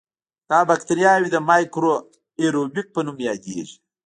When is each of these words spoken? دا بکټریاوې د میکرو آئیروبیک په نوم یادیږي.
دا 0.49 0.59
بکټریاوې 0.69 1.29
د 1.31 1.37
میکرو 1.47 1.93
آئیروبیک 2.41 2.87
په 2.95 2.99
نوم 3.05 3.17
یادیږي. 3.27 3.75